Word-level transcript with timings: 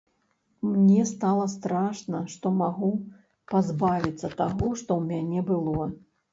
Мне 0.69 1.03
стала 1.09 1.43
страшна, 1.55 2.23
што 2.33 2.53
магу 2.63 2.91
пазбавіцца 3.55 4.35
таго, 4.43 4.73
што 4.83 4.91
ў 5.01 5.15
мяне 5.15 5.49
было. 5.55 5.83